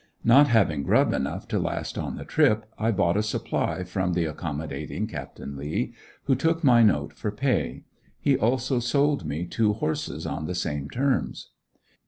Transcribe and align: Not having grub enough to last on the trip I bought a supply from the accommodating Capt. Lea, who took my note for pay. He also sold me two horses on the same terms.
Not 0.23 0.47
having 0.47 0.81
grub 0.81 1.13
enough 1.13 1.47
to 1.49 1.59
last 1.59 1.95
on 1.95 2.15
the 2.15 2.25
trip 2.25 2.65
I 2.75 2.89
bought 2.89 3.17
a 3.17 3.21
supply 3.21 3.83
from 3.83 4.13
the 4.13 4.25
accommodating 4.25 5.05
Capt. 5.05 5.39
Lea, 5.39 5.93
who 6.23 6.33
took 6.33 6.63
my 6.63 6.81
note 6.81 7.13
for 7.13 7.29
pay. 7.29 7.83
He 8.19 8.35
also 8.35 8.79
sold 8.79 9.25
me 9.27 9.45
two 9.45 9.73
horses 9.73 10.25
on 10.25 10.47
the 10.47 10.55
same 10.55 10.89
terms. 10.89 11.51